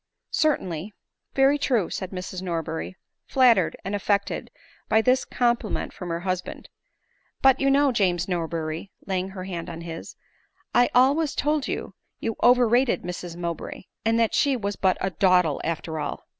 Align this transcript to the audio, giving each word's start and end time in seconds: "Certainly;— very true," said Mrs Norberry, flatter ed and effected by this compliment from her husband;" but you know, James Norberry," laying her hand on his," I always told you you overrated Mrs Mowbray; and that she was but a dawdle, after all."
"Certainly;— 0.31 0.95
very 1.35 1.59
true," 1.59 1.91
said 1.91 2.09
Mrs 2.09 2.41
Norberry, 2.41 2.95
flatter 3.27 3.67
ed 3.67 3.75
and 3.85 3.93
effected 3.93 4.49
by 4.89 4.99
this 4.99 5.25
compliment 5.25 5.93
from 5.93 6.09
her 6.09 6.21
husband;" 6.21 6.69
but 7.43 7.59
you 7.59 7.69
know, 7.69 7.91
James 7.91 8.25
Norberry," 8.27 8.89
laying 9.05 9.29
her 9.29 9.43
hand 9.43 9.69
on 9.69 9.81
his," 9.81 10.15
I 10.73 10.89
always 10.95 11.35
told 11.35 11.67
you 11.67 11.93
you 12.19 12.35
overrated 12.41 13.03
Mrs 13.03 13.37
Mowbray; 13.37 13.83
and 14.03 14.19
that 14.19 14.33
she 14.33 14.57
was 14.57 14.75
but 14.75 14.97
a 14.99 15.11
dawdle, 15.11 15.61
after 15.63 15.99
all." 15.99 16.25